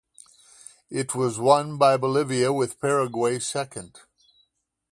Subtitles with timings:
[0.89, 3.99] It was won by Bolivia with Paraguay second.